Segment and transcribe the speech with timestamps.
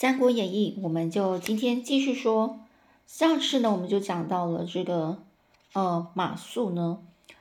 [0.00, 2.60] 三国演义》，我们就今天继续说。
[3.04, 5.24] 上次呢，我们就讲到了这个，
[5.72, 7.00] 呃，马谡呢，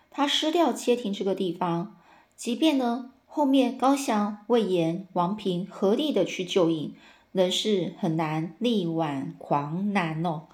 [0.10, 1.96] 他失掉街亭这个地方，
[2.36, 6.96] 即便呢后面高翔、魏延、王平合力的去救应，
[7.32, 10.48] 仍是很难力挽狂澜哦。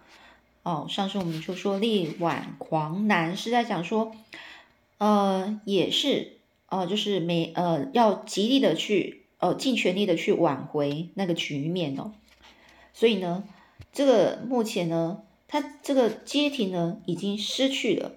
[0.63, 4.11] 哦，上次我们就说力挽狂澜是在讲说，
[4.97, 6.33] 呃，也是，
[6.67, 12.13] 呃，就是没，呃，要极力的去，呃，尽全力的去挽回那个局面哦。
[12.93, 13.43] 所以呢。
[13.91, 18.13] 这个目前呢，他这个街亭呢已经失去了，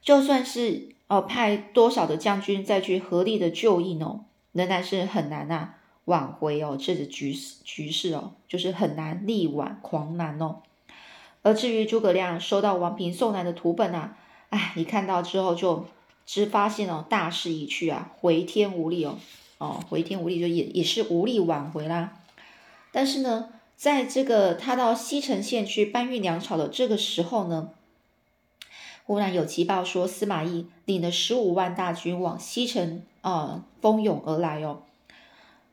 [0.00, 10.62] 就算是哦派多少的将军再去合力的救应哦，仍然是很难啊挽回哦这个局势局势哦，就是很难力挽狂澜哦。
[11.42, 14.16] 而至于诸葛亮收到王平送来的图本啊，
[14.50, 15.86] 哎，一看到之后就
[16.24, 19.18] 只发现哦大势已去啊，回天无力哦，
[19.60, 22.12] 哦回天无力就也也是无力挽回啦。
[22.90, 23.50] 但是呢。
[23.80, 27.70] 在这个他到西城县去搬运粮草的这个时候呢，
[29.06, 34.82] 忽然有急报说司马懿领了十五万大军往西城啊蜂拥而来哦。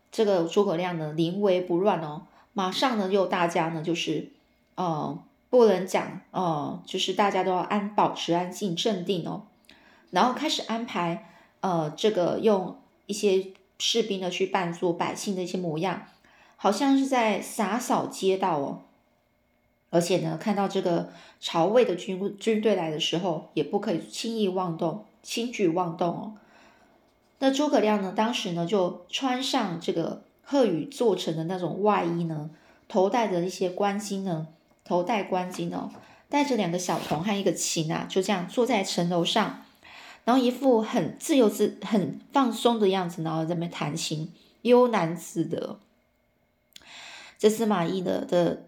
[0.09, 2.21] 这个诸葛亮呢临危不乱哦，
[2.53, 4.31] 马上呢又大家呢就是
[4.75, 9.47] 呃不能讲呃就是大家都要安保持安静镇定哦，
[10.11, 11.29] 然后开始安排
[11.59, 13.47] 呃这个用一些
[13.79, 16.07] 士兵呢去扮作百姓的一些模样。
[16.59, 18.81] 好像是在洒扫街道哦，
[19.91, 26.33] 而且呢，看到这个曹魏的军军队来的时候，也不可以轻易妄动、轻举妄动哦。
[27.37, 32.49] 那诸葛亮呢，当时呢就穿上这个鹤羽做成的那种外衣呢，
[32.87, 34.47] 头戴着一些冠巾呢，
[34.83, 35.91] 头戴冠巾哦，
[36.27, 39.63] 带着两个小童和一个琴啊，就这样坐在城楼上，
[40.27, 45.79] 然后一副很自由自、很放松的样子，然后在那边弹琴，悠然自得。
[47.39, 48.65] 这司马懿的的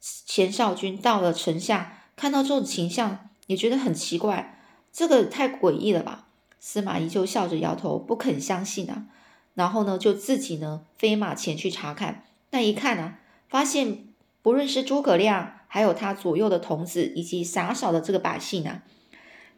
[0.00, 4.60] 前少军到了城下，看到这种形象，也觉得很奇怪，
[4.92, 6.26] 这个太诡异了吧？
[6.58, 9.06] 司马懿就笑着摇头，不肯相信啊。
[9.54, 12.24] 然后呢，就自己呢飞马前去查看。
[12.50, 13.14] 那一看呢，
[13.48, 14.08] 发现
[14.42, 18.82] 不论是诸葛亮，还有他左右的童子，以及傻少的这个百姓啊，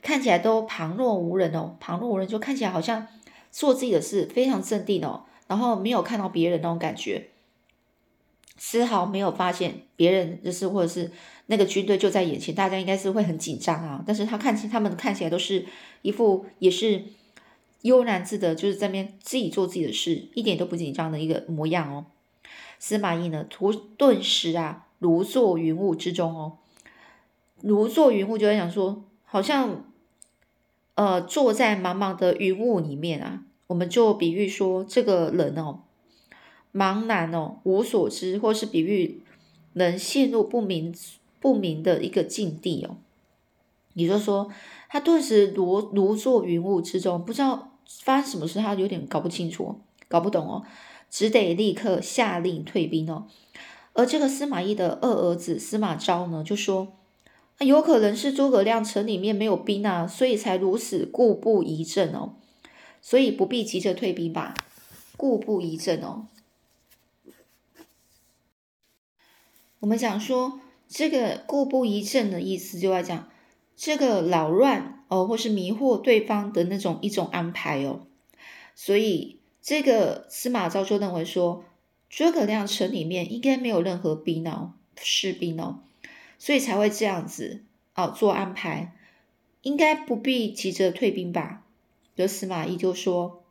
[0.02, 3.06] 看起来都旁若无人哦，旁若无人，就看起来好像
[3.50, 7.28] 做自己的事，非常镇定哦，然后没有看到别人那种感觉。
[8.56, 11.10] 丝毫没有发现别人，就是或者是
[11.46, 14.04] 那个军队就在眼前，大家应该是会很紧张啊。
[14.06, 15.64] 但是他看起他们看起来都是
[16.02, 17.02] 一副也是
[17.82, 22.04] 悠然自得，就是在边自己做自己的事，一点都不紧张的一个模样哦。
[22.78, 26.58] 司马懿呢，突顿时啊，如坐云雾之中哦，
[27.62, 29.84] 如坐云雾就在想说，好像
[31.00, 35.80] 呃坐在茫茫的云雾里面啊，我们就比喻说这个人哦。
[36.74, 39.22] 茫然哦，无所知，或是比喻
[39.72, 40.94] 人陷入不明
[41.40, 42.98] 不明的一个境地哦。
[43.94, 44.50] 也就说，
[44.90, 50.62] 他顿时如如坐云雾之中，不知道发生什么事，他有点搞不清楚，搞不懂哦，
[51.08, 53.26] 只得立刻下令退兵哦。
[53.94, 56.92] 而这个司马懿的二儿子司马昭呢，就说
[57.60, 62.36] ：“那有可能是诸葛亮城里面没有兵啊，所以才如此故布疑阵哦，
[63.02, 64.54] 所以不必急着退兵吧，
[65.18, 66.26] 故布疑阵哦。”
[69.80, 73.28] 我们讲说这个故布疑阵的意思，就要讲
[73.76, 78.06] 这个扰乱哦，或是迷惑对方的那种一种安排哦。
[78.74, 81.62] 所以这个司马昭就认为说，
[82.08, 85.80] 诸葛亮城里面应该没有任何兵哦，士兵哦，
[86.40, 87.62] 所以才会这样子
[87.94, 88.96] 哦做安排，
[89.60, 91.62] 应该不必急着退兵吧。
[92.16, 93.44] 有司马懿就说，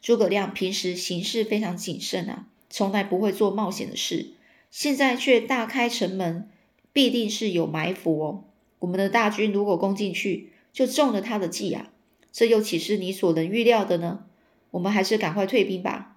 [0.00, 4.30] 诸葛亮平时行事非常谨慎啊，从来不会做冒险的事。
[4.70, 6.48] 现在却大开城门，
[6.92, 8.44] 必定是有埋伏哦。
[8.78, 11.90] 我们的大军如果攻进去，就中了他的计啊！
[12.30, 14.24] 这又岂是你所能预料的呢？
[14.70, 16.16] 我们还是赶快退兵吧。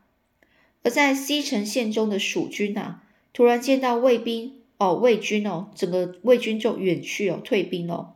[0.83, 3.03] 而在西城县中的蜀军啊，
[3.33, 8.15] 突然见到魏兵哦，魏军哦，整个魏军就远去哦，退兵哦，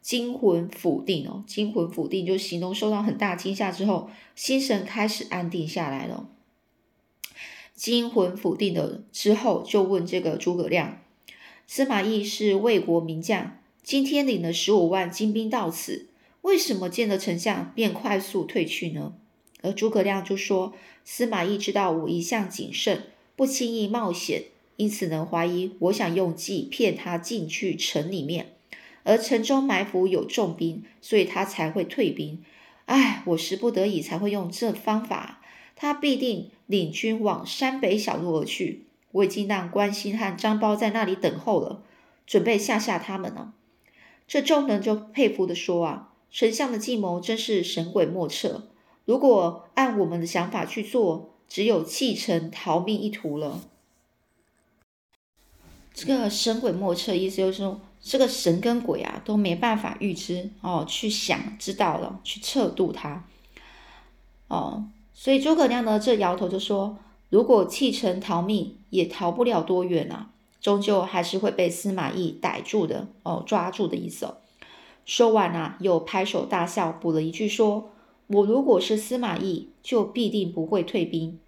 [0.00, 6.28] 惊魂甫定哦，惊魂甫定，就形容受到很大惊吓之后，心神开始安定下来了。
[7.74, 11.00] 惊魂甫定的之后，就问这个诸葛亮
[11.66, 16.06] ：“司马懿是魏国名将，今天领了十五万精兵到此，
[16.42, 19.14] 为什么见了丞相便快速退去呢？”
[19.62, 20.74] 而诸葛亮就说
[21.04, 24.44] ：“司马懿知道我一向谨慎，不轻易冒险，
[24.76, 28.54] 因此呢怀疑我想用计骗他进去城里面，
[29.02, 32.42] 而城中埋伏有重兵，所以他才会退兵。
[32.86, 35.40] 唉，我时不得已才会用这方法。”
[35.76, 38.86] 他必定领军往山北小路而去。
[39.10, 41.82] 我已经让关心和张苞在那里等候了，
[42.26, 43.52] 准备吓吓他们呢。”
[44.28, 48.68] 这众人就佩服的说：“啊，丞相的计谋真是神鬼莫测。
[49.04, 53.60] 如果按我们的想法去做，只有弃城逃命一途了。”
[55.94, 63.24] 这个神鬼莫测，意思就是说，这个神跟鬼啊都没办法预知哦，去想知道了，去测度它
[64.48, 64.86] 哦。
[65.14, 66.98] 所以诸葛亮呢，这摇头就说
[67.30, 70.30] ：“如果弃城逃命，也逃不了多远啊。”
[70.60, 74.38] 终究还是会被司马懿逮住的哦，抓住的意思哦。
[75.06, 77.92] 说完啊，又拍手大笑，补了一句说
[78.26, 81.38] ：“我如果是司马懿，就必定不会退兵。”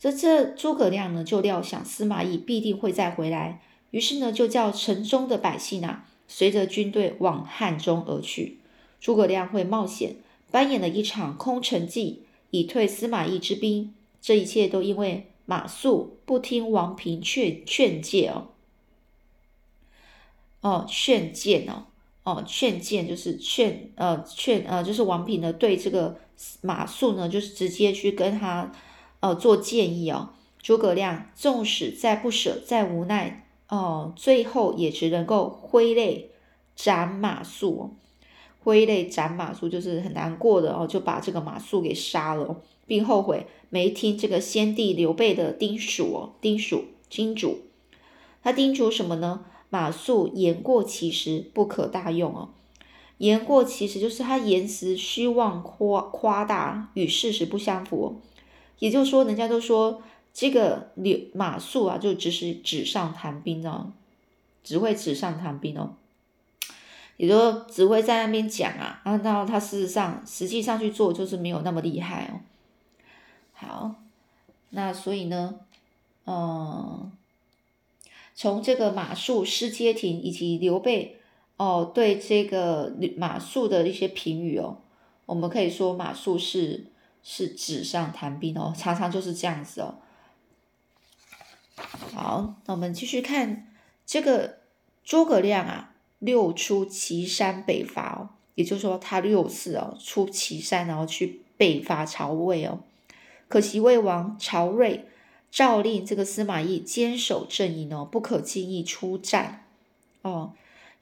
[0.00, 3.62] 这这诸葛亮呢，就料想司马懿必定会再回来，
[3.92, 8.58] 于是呢，就叫城中的百姓啊，随着军队往汉中而去。
[9.00, 10.16] 诸葛亮会冒险
[10.50, 13.94] 扮演了一场空城计，以退司马懿之兵。
[14.20, 15.28] 这一切都因为。
[15.46, 18.50] 马谡不听王平劝劝诫哦，
[20.60, 21.86] 哦劝谏哦，
[22.22, 26.20] 哦劝谏就是劝呃劝呃就是王平呢对这个
[26.60, 28.70] 马谡呢就是直接去跟他
[29.20, 30.30] 呃做建议哦。
[30.62, 36.32] 诸葛亮纵使再不舍再无奈哦，最后也只能够挥泪
[36.76, 37.90] 斩马谡，
[38.62, 42.60] 挥泪斩马谡就是很难过的哦，就把这个马谡给杀了。
[42.86, 47.60] 并后悔没听这个先帝刘备的叮嘱哦，叮嘱、叮嘱。
[48.42, 49.44] 他叮嘱什么呢？
[49.70, 52.50] 马谡言过其实，不可大用哦。
[53.18, 58.20] 言过其实就是他言辞虚妄、夸夸大，与事实不相符。
[58.80, 60.02] 也就是说，人家都说
[60.34, 63.92] 这个刘马谡啊，就只是纸上谈兵哦，
[64.64, 65.94] 只会纸上谈兵哦。
[67.16, 72.40] 也就只会在那边讲啊，然后他事实上实际上去做，就是没有那么厉害哦。
[73.52, 73.94] 好，
[74.70, 75.56] 那所以呢，
[76.24, 77.12] 嗯，
[78.34, 81.18] 从这个马谡失街亭以及刘备
[81.58, 84.78] 哦对这个马谡的一些评语哦，
[85.26, 86.86] 我们可以说马谡是
[87.22, 89.96] 是纸上谈兵哦，常常就是这样子哦。
[92.14, 93.72] 好，那我们继续看
[94.04, 94.58] 这个
[95.04, 102.80] 诸葛亮啊，六出祁山北伐哦，也就是说他六次哦出祁山，然后去北伐曹魏哦。
[103.48, 105.06] 可惜魏王曹睿
[105.50, 109.64] 诏令这个司马懿坚守阵营哦，不可轻易出战
[110.22, 110.52] 哦。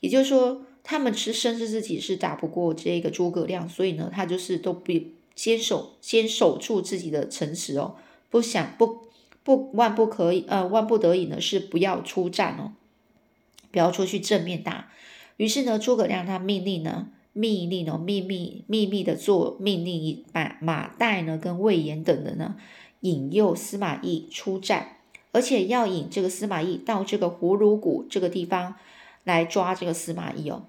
[0.01, 4.93] 也就是说，他们是深知自己是打不过这个诸葛亮，所以呢，他就是都不
[5.39, 7.95] 坚守，先守住自己的城池哦，
[8.29, 9.07] 不想不
[9.45, 12.73] 不万不可以呃万不得已呢是不要出战哦，
[13.71, 14.91] 不要出去正面打。
[15.37, 17.11] 于是呢，诸葛亮他命令呢。
[17.35, 22.57] 命令哦，秘密秘密的做命令，马马岱呢跟魏延等人呢
[23.03, 24.97] 引诱司马懿出战，
[25.31, 28.75] 而且要引这个司马懿到这个葫芦谷这个地方
[29.23, 30.65] 来抓这个司马懿哦。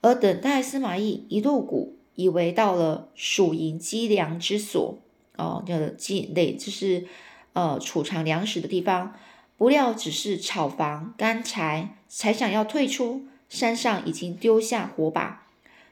[0.00, 4.98] 而等待司马懿一入谷，以为到了属营积粮之所
[5.36, 7.06] 哦，叫积累就是
[7.52, 9.14] 呃储藏粮食的地方，
[9.56, 15.46] 不料只是草房干柴，才想要退出，山上已经丢下火把。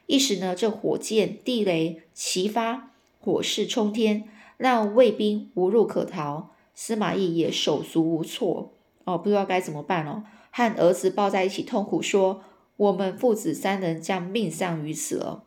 [0.07, 4.27] 一时呢，这火箭、地雷齐发，火势冲天，
[4.57, 6.51] 让卫兵无路可逃。
[6.73, 8.73] 司马懿也手足无措
[9.05, 10.23] 哦，不知道该怎么办哦。
[10.51, 12.43] 和儿子抱在一起，痛苦说
[12.77, 15.43] ：“我们父子三人将命丧于此了。”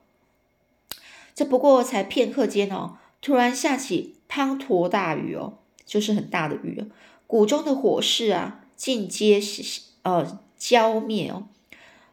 [1.39, 6.85] 这不过才片刻间哦，突然下起滂沱大雨哦，就是很大的雨。
[7.29, 9.41] 谷中的火势啊，尽皆
[10.03, 11.47] 呃浇灭哦。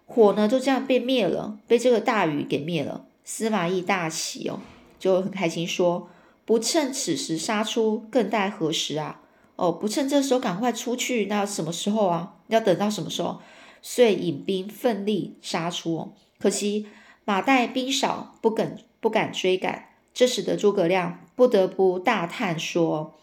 [0.05, 3.07] 火呢就这样被灭了，被这个大雨给灭了。
[3.23, 4.59] 司马懿大喜哦，
[4.99, 6.07] 就很开心说
[6.45, 9.21] ：“不趁此时杀出，更待何时啊？
[9.55, 12.35] 哦，不趁这时候赶快出去，那什么时候啊？
[12.49, 13.41] 要等到什么时候？”
[13.81, 16.13] 遂引兵奋力杀出哦。
[16.37, 16.85] 可惜
[17.23, 19.89] 马岱兵少，不敢不敢追赶。
[20.15, 23.13] 这使得诸葛亮不得不大叹说：“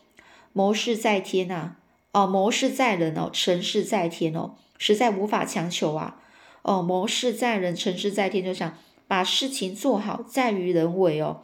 [0.55, 1.75] 谋事在天呐，
[2.13, 6.23] 哦，谋事在人哦，成事在天哦，实在无法强求啊。”
[6.63, 11.43] 哦，谋事在人，成事在天，就想把事情做好，在于人为哦。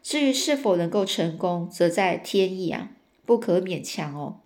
[0.00, 2.90] 至于是否能够成功，则在天意啊，
[3.26, 4.38] 不可勉强哦。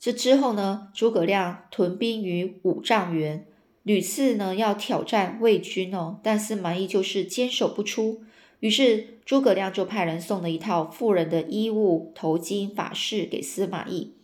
[0.00, 3.46] 这之后呢，诸葛亮屯兵于五丈原，
[3.86, 8.24] 屡次呢要挑战魏军哦，但司马懿就是坚守不出。
[8.58, 14.14] 于是诸葛亮就派人送了一套妇人的衣物、头巾、法式给司马懿，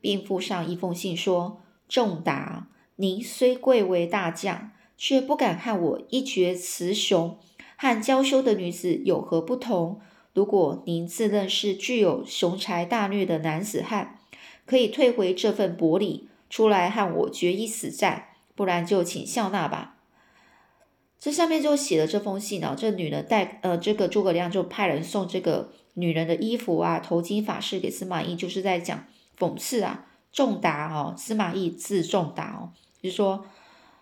[0.00, 1.62] 并附上一封信说。
[1.88, 7.38] 仲达，您虽贵为大将，却不敢和我一决雌雄，
[7.76, 10.00] 和娇羞的女子有何不同？
[10.34, 14.18] 如果您自认是具有雄才大略的男子汉，
[14.66, 18.31] 可以退回这份薄礼，出来和我决一死战；
[18.62, 19.96] 不然就请笑纳吧。
[21.18, 22.76] 这上面就写了这封信哦。
[22.78, 29.04] 这女人带呃，这个诸葛亮就派人送这个女人的衣服啊、头巾、发饰给司马懿，就是在讲
[29.36, 30.06] 讽刺啊。
[30.30, 32.70] 仲达哦，司马懿字仲达哦，
[33.02, 33.44] 就说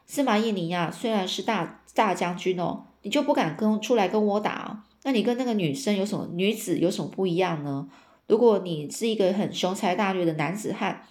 [0.05, 4.85] 司马懿你呀，虽然是大大将军哦，你就不敢跟出来跟我打。
[5.05, 7.89] 那你跟那个女生有什么女子有什么不一样呢？
[8.27, 11.07] 如果你是一个很雄才大略的男子汉，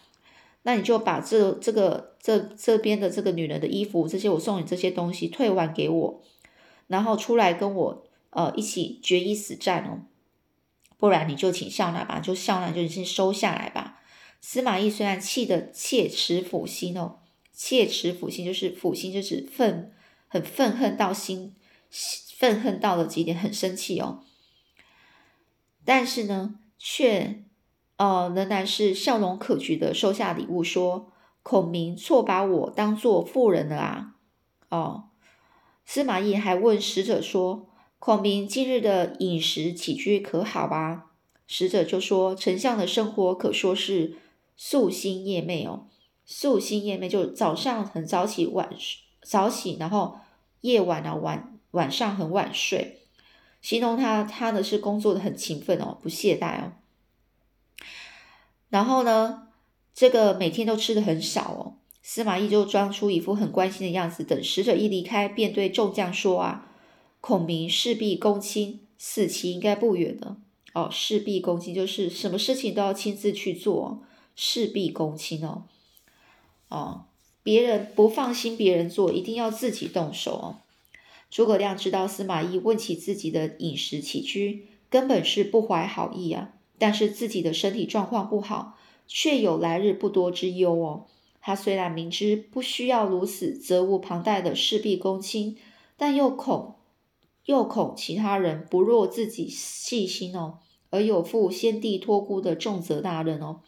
[0.69, 6.21] 那你就把这这个这这边的这个女人的衣服，这些我送你这些东西退还给我，
[6.85, 10.05] 然后出来跟我呃一起决一死战哦，
[10.99, 13.99] 不然你就请笑纳吧，就笑纳就先收下来吧。
[14.41, 17.17] 司马懿虽然气得切齿抚心哦，
[17.51, 19.91] 切齿抚心就是抚心就是愤，
[20.27, 21.55] 很愤恨到心。
[22.37, 24.23] 愤恨到了极点，很生气哦。
[25.83, 27.43] 但是呢，却
[27.99, 31.11] 呃仍然是笑容可掬的收下礼物，说
[31.43, 34.15] ：“孔明错把我当做妇人了啊！”
[34.69, 35.09] 哦，
[35.85, 41.11] 司马懿还问使者说：“孔明今日的饮食起居可好吧？”
[41.45, 44.17] 使者就说：“丞相的生活可说是
[44.57, 45.85] 夙兴夜寐哦，
[46.27, 48.69] 夙兴夜寐就早上很早起，晚
[49.21, 50.17] 早起，然后
[50.61, 53.01] 夜晚啊晚。”晚上很晚睡，
[53.61, 56.71] 形容他他呢是工作的很勤奋哦，不懈怠哦。
[58.69, 59.47] 然后呢，
[59.93, 61.75] 这个每天都吃的很少哦。
[62.01, 66.71] 司马懿就装出一副很关心的样子，等使者一离开，便对众将说啊
[67.21, 70.37] ：“孔明事必躬亲，死期应该不远了。”
[70.73, 74.03] 哦，事必躬亲就是什么事情都要亲自去做，
[74.35, 75.63] 事必躬亲哦。
[76.69, 77.05] 哦，
[77.43, 80.55] 别人不放心别人做，一定要自己动手哦。
[81.29, 86.53] 诸葛亮知道司马懿问起自己的饮食起居，根本是不怀好意啊。
[86.79, 91.05] 但是自己的身体状况不好，却有来日不多之忧哦。
[91.41, 95.57] 他虽然明知不需要如此责无旁贷的事必躬亲，
[95.97, 96.75] 但又恐
[97.45, 100.59] 又恐其他人不若自己细心哦，
[100.89, 103.59] 而有负先帝托孤的重责大任哦。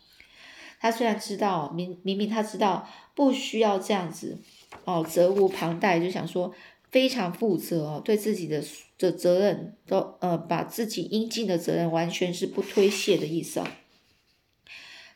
[0.79, 4.39] 他虽然知道明明明他知道不需要这样子
[4.85, 6.53] 哦，责无旁贷，就想说。
[6.91, 8.61] 非常负责哦，对自己的
[8.97, 13.67] 的责任都呃，把自己应尽的责任完全是不推卸的意思哦，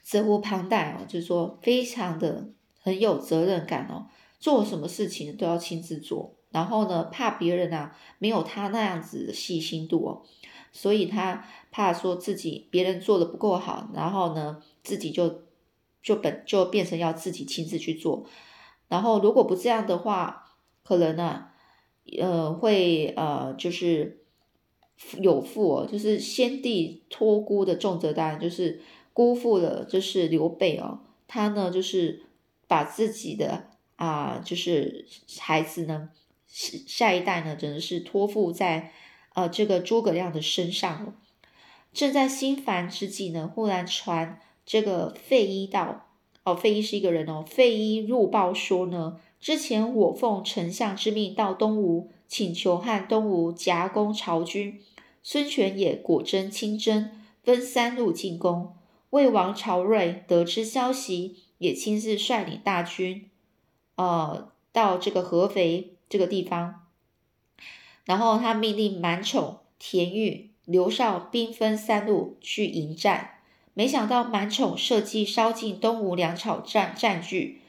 [0.01, 2.47] 责无旁贷哦，就是说非常的
[2.79, 4.07] 很有责任感哦，
[4.39, 10.23] 做什么事情都要亲自做，然后呢，怕别人啊没有他那样子的细心度哦，
[10.71, 15.41] 所以他怕说自己别人做的不够好，然后呢，自己就
[16.01, 18.25] 就本就变成要自己亲自去做，
[18.87, 21.49] 然后如果不这样的话，可能呢。
[22.19, 24.23] 呃，会呃，就是
[25.19, 28.81] 有负哦，就是先帝托孤的重责大任，就是
[29.13, 32.23] 辜负了，就是刘备哦，他呢就是
[32.67, 35.05] 把自己的啊，就是
[35.39, 36.09] 孩子呢，
[36.47, 38.91] 下一代呢，真的是托付在
[39.33, 41.19] 呃这个诸葛亮的身上。
[41.93, 46.04] 正在心烦之际呢，忽然传这个费祎到，
[46.45, 49.19] 哦，费祎是一个人哦，费祎入报说呢。
[49.41, 54.79] 之前我奉丞相之命到东吴，请求和东吴夹攻曹军。
[55.21, 57.11] 孙权也果真亲征，
[57.43, 58.75] 分三路进攻。
[59.09, 63.29] 魏王曹睿得知消息，也亲自率领大军，
[63.95, 66.85] 呃，到这个合肥这个地方。
[68.03, 73.34] 然后他命令满宠、田豫、刘绍兵分三路去迎战。
[73.75, 77.61] 没想到满宠设计烧尽东吴粮草占占据，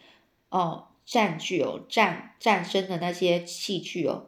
[0.48, 0.84] 哦。
[1.08, 4.26] 占据哦战战争的那些器具哦，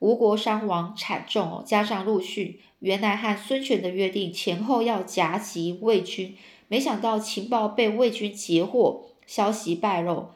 [0.00, 6.36] 吴国伤亡惨重哦，加上陆逊原来和孙权的约定前后要夹击魏军，
[6.66, 10.30] 没想到情报被魏军截获，消息败露，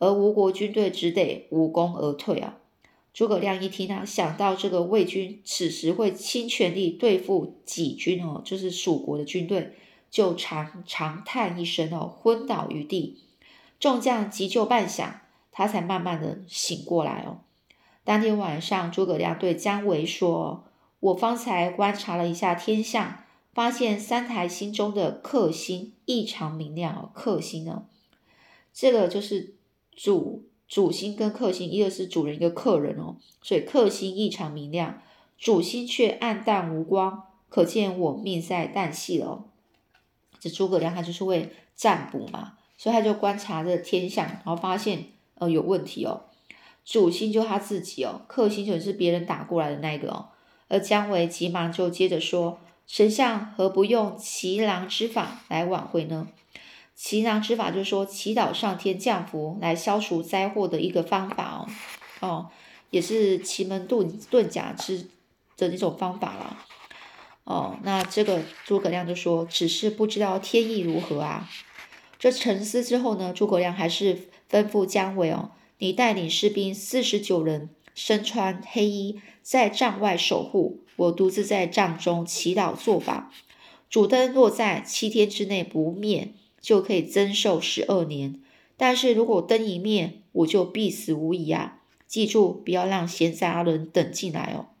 [0.00, 2.58] 而吴国军队只得无功而退啊。
[3.14, 9.74] 诸葛亮一听啊，想到这个魏军此时会倾全力对付己军哦，就是蜀国的军队，
[10.12, 13.24] 就长长叹一声哦，昏倒于地。
[13.80, 15.14] 众将急救半晌，
[15.50, 17.38] 他才慢慢的醒过来哦。
[18.04, 20.64] 当天晚上，诸葛亮对姜维说
[21.00, 27.10] ：“我方才观察了一下天象，发现三台星中的克星异常明亮哦。
[27.14, 27.86] 克星呢，
[28.74, 29.54] 这个就是
[29.96, 33.16] 主主星跟克星，一个是主人，一个客人哦。
[33.40, 35.00] 所以克星异常明亮，
[35.38, 39.46] 主星却暗淡无光，可见我命在旦夕了。
[40.42, 45.04] 这诸葛亮他就是会占卜嘛。”所以他就观察这天象，然后发现
[45.36, 46.24] 呃有问题哦。
[46.84, 50.30] 主星就他自己哦，客星就是别人打过来的那个哦。
[50.66, 52.58] 而姜维急忙就接着说
[52.88, 56.26] ：“神相何不用祈郎之法来挽回呢？
[56.96, 61.66] 祈郎之法就是说祈祷上天降福来消除灾祸的一个方法
[62.20, 62.50] 哦，哦，
[62.90, 65.08] 也是奇门遁遁甲之
[65.56, 66.58] 的那种方法了。
[67.44, 71.48] 哦，那这个诸葛亮就说：只是不知道天意如何啊。
[72.18, 80.84] 这沉思之后呢，诸葛亮还是吩咐姜维哦。”你带领士兵四十九人，身穿黑衣，在帐外守护。
[80.94, 83.32] 我独自在帐中祈祷做法。
[83.90, 88.40] 主灯若在七天之内不灭，就可以增寿十二年。
[88.76, 91.80] 但是如果灯一灭，我就必死无疑啊！
[92.06, 94.71] 记住，不要让闲杂阿伦等进来哦。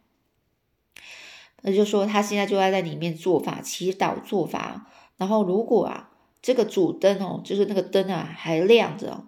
[1.62, 4.90] 那就说他现在就要在里面做法，祈祷做法。
[5.16, 9.24] 然后如果啊，这个主灯哦，就是那个灯啊还亮着，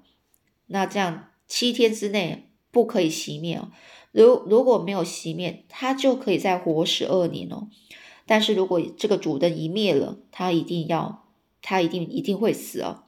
[0.66, 1.30] 那这样。
[1.46, 3.68] 七天之内不可以熄灭哦，
[4.12, 7.68] 如如果没有熄灭，他就可以再活十二年哦。
[8.24, 11.26] 但是如果这个主灯一灭了，他一定要，
[11.60, 13.04] 他一定一定会死哦。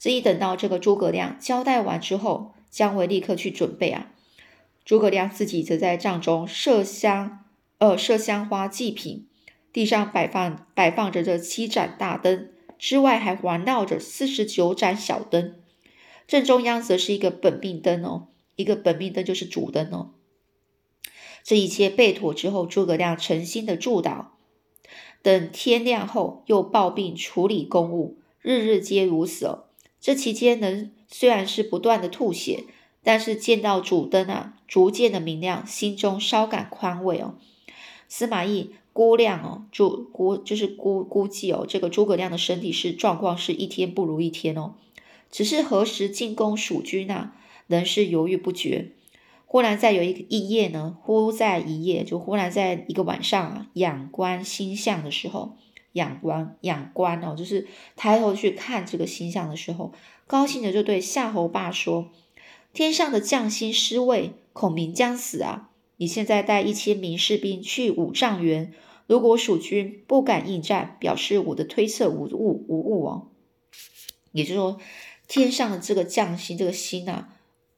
[0.00, 4.10] 这一等到这个诸葛亮交代完之后，姜维立刻去准备啊。
[4.84, 7.44] 诸葛亮自己则在帐中设香，
[7.80, 9.26] 呃，麝香花祭品，
[9.72, 15.54] 地上摆放摆放着这七盏大灯，之外还环绕着四十九盏小灯。
[16.26, 20.10] 正中央则是一个本命灯哦，一个本命灯就是主灯哦。
[21.42, 24.26] 这一切备妥之后，诸葛亮诚心的祝祷，
[25.22, 29.64] 等天亮后又抱病处理公务，日日皆如此哦。
[29.98, 32.64] 这期间能，虽然是不断的吐血，
[33.02, 37.36] 但是见到主灯啊逐渐的明亮，心中稍感宽慰哦。
[38.10, 44.74] 司马懿估量哦，就估就是估估计哦，这个诸葛亮的身体是状况是一天不如一天哦。
[45.30, 47.30] 只是何时进攻蜀军呢？
[47.68, 48.90] 仍是犹豫不决。
[49.46, 55.56] 忽然在有一个一夜呢，忽在一夜，就忽然在一个晚上啊，仰观星象的时候，
[55.92, 59.92] 仰观仰观哦，就是抬头去看这个星象的时候，
[60.26, 62.10] 高兴的就对夏侯霸说
[62.74, 65.69] ：“天上的将星失位，孔明将死啊！
[66.00, 68.72] 你现在带一千名士兵去五丈原，
[69.06, 73.28] 如果蜀军不敢应战，表示我的推测无误无误哦。
[74.32, 74.80] 也就是说。”
[75.32, 77.28] 天上的这个将星，这个星啊，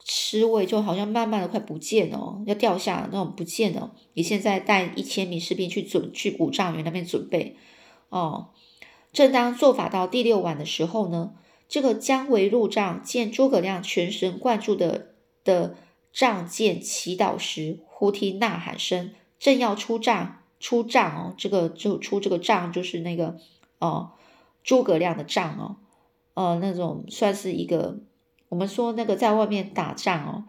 [0.03, 3.95] 吃位就好像慢慢的快不见了，要掉下那种不见了。
[4.15, 7.57] 你现在带一千名士兵去准去五丈原那边准备
[8.09, 8.49] 哦。
[9.13, 11.35] 正当做法到第六晚的时候呢，
[11.69, 15.09] 这个姜维入帐见诸葛亮全神贯注的
[15.45, 15.77] 的
[16.11, 23.37] 仗剑祈祷时，忽听呐喊声，正要出帐出帐哦，这个就出这个帐就是那个
[23.79, 24.15] 哦
[24.65, 25.77] 诸葛亮的帐哦。
[26.35, 28.01] 呃，那种算是一个，
[28.49, 30.45] 我们说那个在外面打仗哦，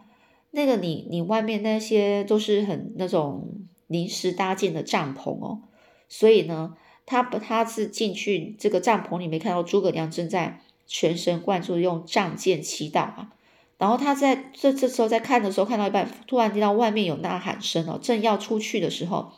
[0.50, 3.48] 那个你你外面那些都是很那种
[3.86, 5.62] 临时搭建的帐篷哦，
[6.08, 6.74] 所以呢，
[7.06, 13.32] 他不他是进去这个帐篷里面看到诸葛亮正在全神贯注用仗剑祈祷啊，
[13.76, 19.32] 然后他在这这时候在看的时候看到一半，突然听到外面有呐喊声哦，正要出去的时候，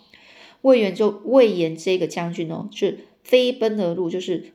[0.61, 4.53] 魏延就魏延这个将军哦，就飞奔而入，就是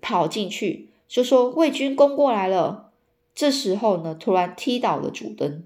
[0.00, 0.90] 跑进去。
[1.08, 2.92] 就说魏军攻过来了，
[3.34, 5.64] 这时候呢，突然踢倒了主灯。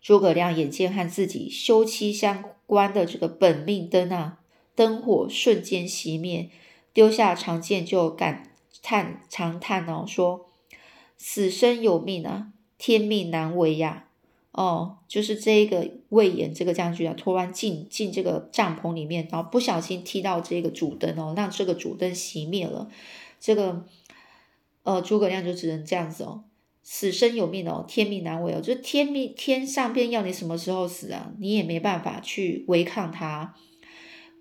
[0.00, 4.38] 诸葛亮眼见和自己休戚相关的这个本命灯啊，
[4.76, 6.50] 灯火瞬间熄灭，
[6.92, 8.50] 丢下长剑就感
[8.82, 10.46] 叹长叹哦，说
[11.16, 14.08] ：“死生有命啊，天命难违呀！”
[14.52, 22.88] 哦，就是这个魏延这个将军啊，突然进进这个帐篷里面，然后不小心踢到这个主灯哦，让这个主灯熄灭了，
[23.40, 23.84] 这个。
[24.86, 26.44] 呃，诸葛亮就只能这样子哦，
[26.82, 33.54] 死生有命哦，天命难违哦，就是天命天上边要你什么时候死啊，你也没办法去违抗他。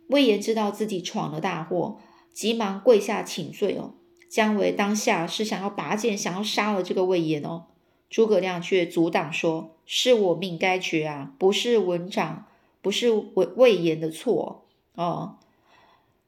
[0.09, 1.97] 魏延知道自己闯了大祸，
[2.33, 3.95] 急忙跪下请罪哦。
[4.33, 7.65] 姜维当下是想要拔剑，想要杀了这个魏延哦，
[8.09, 12.47] 诸葛亮却阻挡说：“是我命该绝啊，不是文长，
[12.81, 14.65] 不是魏魏延的错
[14.95, 15.37] 哦。”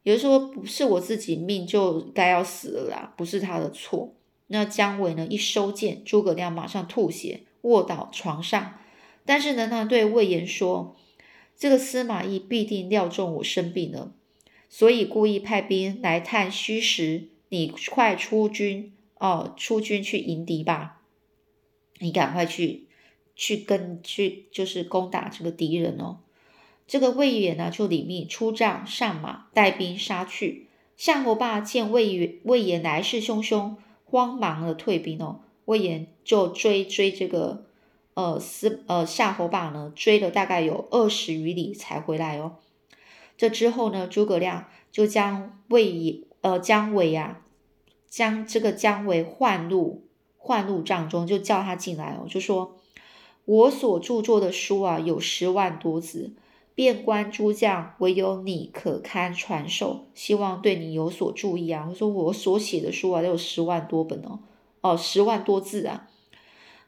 [0.03, 4.13] 有人说不是我自己命就该要死了啦，不是他的错。
[4.49, 5.25] 那姜维呢？
[5.27, 8.75] 一收剑，诸葛亮马上吐血，卧倒床上。
[9.25, 10.95] 但是呢，他对魏延说
[11.57, 14.11] ：“这个司马懿必定料中我生病了，
[14.69, 17.29] 所以故意派兵来探虚实。
[17.55, 21.01] 你快出军哦，出军去迎敌吧！
[21.99, 22.87] 你赶快去，
[23.33, 26.17] 去跟去，就是攻打这个敌人哦。”
[26.85, 30.67] 这个魏延呢，就领命出帐上马，带兵杀去。
[30.97, 35.39] 夏侯霸见魏延魏延来势汹汹，慌忙的退兵哦。
[35.63, 37.65] 魏延就追追这个
[38.15, 42.57] 呃司呃夏侯霸呢追了大概有二十余里才回来哦。
[43.37, 47.41] 这之后呢，诸葛亮就将魏延呃姜维啊，
[48.09, 50.03] 将这个姜维唤入
[50.37, 52.77] 唤入帐中，就叫他进来哦，就说
[53.45, 56.33] ：“我所著作的书啊，有十万多字。”
[56.75, 61.87] 遍观诸将，唯有你可堪传授，希望对你有所注意啊！
[61.89, 64.39] 我说我所写的书啊，都有十万多本哦，
[64.81, 66.09] 哦，十万多字啊。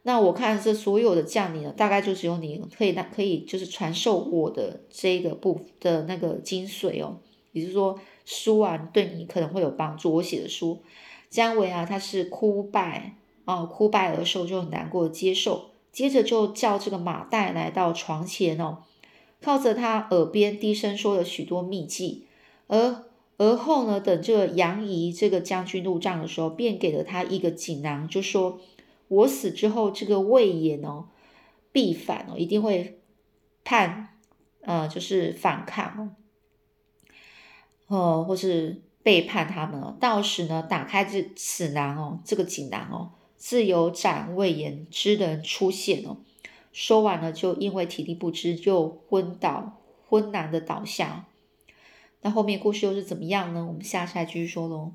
[0.04, 7.20] 那我看这所有的将领呢，大概就只有你可以，那可以就是传授我的这个部的那个精髓哦。
[7.54, 10.16] 也就是说，书啊，对你可能会有帮助。
[10.16, 10.82] 我写的书，
[11.30, 15.72] 姜维啊，他是哭败啊，哭败而受，就很难过接受。
[15.92, 18.84] 接着就叫这个马岱来到床前哦。
[19.42, 22.26] 靠着他耳边低声说了许多秘技，
[22.68, 23.04] 而
[23.38, 28.60] 而后呢，等这个杨仪这个将军入帐的时候，便给了他一个锦囊，就说
[29.08, 31.10] ：“我死之后，这个魏延哦，
[31.72, 33.00] 必反哦，一定会
[33.64, 34.18] 叛，
[34.62, 36.16] 呃，就是反抗
[37.86, 39.96] 哦，或是背叛他们哦。
[40.02, 46.18] 到时呢，打开这此囊哦，这个锦囊哦，自有斩魏延之人出现哦。”
[46.74, 49.78] 说完了，就因为体力不支，就昏倒、
[50.10, 51.26] 昏难的倒下。
[52.20, 53.66] 那后面故事又是怎么样呢？
[53.66, 54.92] 我们下次再继续说喽。